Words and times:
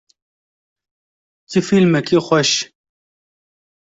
Çi 1.49 1.59
fîlmekî 1.67 2.17
xweş. 2.25 2.51